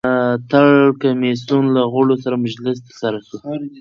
د 0.03 0.03
ملاتړ 0.09 0.69
کمېسیون 1.01 1.65
له 1.75 1.83
غړو 1.93 2.15
سره 2.23 2.35
مجلس 2.45 2.77
ترسره 2.85 3.19
سو. 3.27 3.35